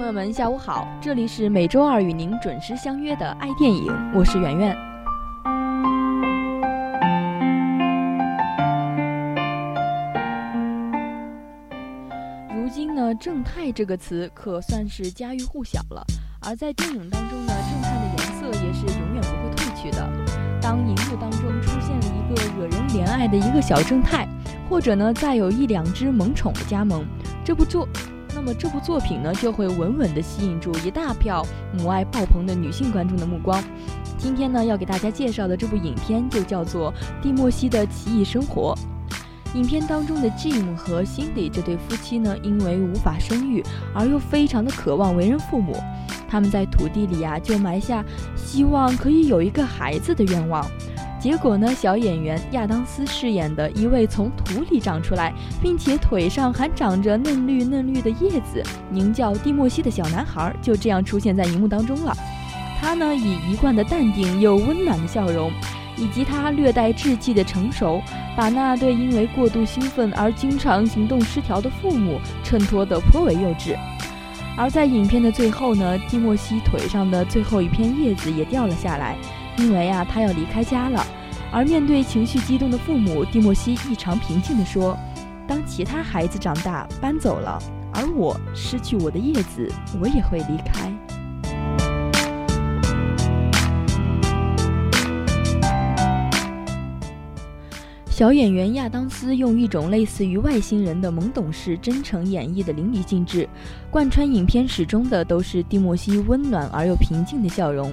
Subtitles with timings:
[0.00, 0.88] 朋友们，下午好！
[0.98, 4.74] 这里是每周二与您准时相约的爱电影，我是圆圆。
[12.56, 16.02] 如今呢，正太这个词可算是家喻户晓了。
[16.40, 20.10] 而在电影当中呢，正太的颜色也是永远不会褪去的。
[20.62, 24.26] 当荧幕当中出现了一个惹人怜爱的一个小正太，
[24.66, 27.04] 或者呢，再有一两只萌宠的加盟，
[27.44, 27.86] 这部作。
[28.42, 33.62] 那么这部作品呢，就会稳稳地吸引住一大票母爱爆棚的女性观众的目光。
[34.16, 36.90] 今天呢，要给大家介绍的这部影片就叫做
[37.22, 38.74] 《蒂莫西的奇异生活》。
[39.58, 43.62] 影片当中的 Jim 和 Cindy 这对夫妻呢，因为无法生育，
[43.94, 45.76] 而又非常的渴望为人父母，
[46.26, 48.02] 他们在土地里啊，就埋下
[48.34, 50.64] 希望可以有一个孩子的愿望。
[51.20, 62.16] 结果呢，小演员亚当斯饰演的一位从土里长出来，并且腿上还长着嫩绿嫩绿的叶子，名叫蒂莫西的小男孩，就这样出现在荧幕当中了。
[62.80, 65.52] 他呢，以一贯的淡定又温暖的笑容，
[65.94, 68.00] 以及他略带稚气的成熟，
[68.34, 73.76] 把那对因为过度兴奋而经常行动失调的父母衬托得颇为幼稚。
[74.56, 79.18] 而在影片的最后呢，蒂莫西腿上的最后一片叶子也掉了下来。
[79.56, 81.04] 因为啊，他要离开家了。
[81.52, 84.96] 而面对情绪激动的父母，蒂莫西异常平静地说
[85.48, 87.58] ：“当其他孩子长大搬走了，
[87.92, 89.68] 而我失去我的叶子，
[90.00, 90.69] 我也会离开。”
[98.20, 103.48] 小演员亚当斯用一种类似于外星人的懵懂式真诚演绎的淋漓尽致，
[103.90, 107.90] 贯穿影片始终的都是蒂莫西温暖而又平静的笑容。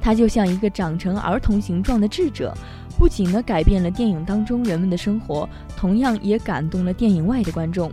[0.00, 2.52] 他就像一个长成儿童形状的智者，
[2.98, 7.88] 不仅呢改变了电影当中人们的生活，同样也感动了电影外的观众。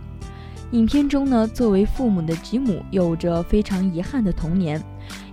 [0.72, 4.82] 影片中呢，作为父母的吉姆有着非常遗憾的童年。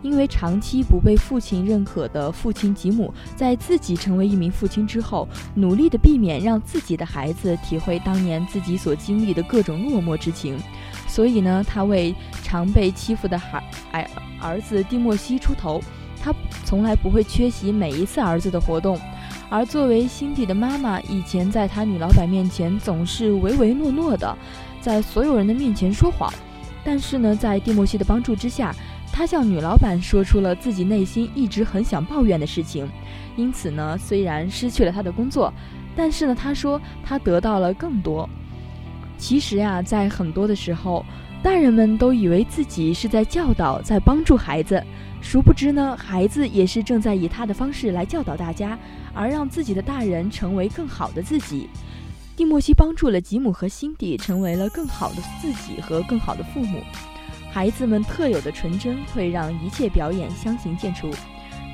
[0.04, 10.60] 因为长期不被父亲认可的父亲吉姆，在自己成为一名父亲之后，努力的避免让自己的孩子体会当年自己所经历的各种落寞之情，
[11.08, 14.06] 所以呢，他为常被欺负的孩儿
[14.40, 15.82] 儿子蒂莫西出头，
[16.22, 16.34] 他
[16.66, 19.00] 从来不会缺席每一次儿子的活动，
[19.50, 24.38] 而作为辛迪的妈妈，以前在他女老板面前总是唯唯诺诺的，
[24.82, 26.30] 在所有人的面前说谎，
[26.84, 28.76] 但是呢，在蒂莫西的帮助之下。
[29.14, 32.90] 他向女老板说出了自己内心一直很想抱怨的事情，
[33.36, 35.54] 因此呢，虽然失去了他的工作，
[35.96, 38.28] 但是呢，他说他得到了更多。
[39.16, 41.06] 其实呀，在很多的时候，
[41.44, 44.84] 大人们都以为自己是在教导、在帮助孩子，
[45.22, 48.78] 殊不知呢，孩子也是正在以他的方式来教导大家，
[49.14, 51.70] 而让自己的大人成为更好的自己。
[52.36, 56.80] 蒂莫西帮助了吉姆和辛迪，成为了更好的自己和更好的父母。
[57.54, 61.14] 孩子们特有的纯真会让一切表演相形见绌。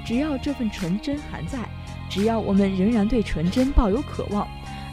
[0.06, 1.60] 只要这份纯真还在，
[2.10, 4.46] 只要我们仍然对纯真抱有渴望，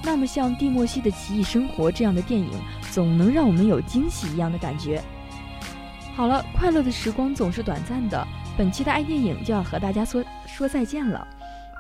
[0.05, 2.53] 那么像蒂莫西的奇异生活这样的电影，
[2.93, 5.03] 总能让我们有惊喜一样的感觉。
[6.15, 8.25] 好了，快乐的时光总是短暂的，
[8.57, 11.27] 本期的爱电影就要和大家说说再见了。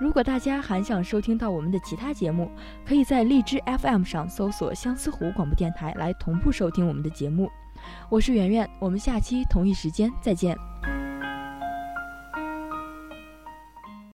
[0.01, 2.51] 如果大家还想收听到我们的其他节目，
[2.85, 7.49] 可以在荔枝 FM 上搜索相思湖广播电台来同步收听我们的节目。
[8.09, 10.57] 我是圆圆，我们下期同一时间再见。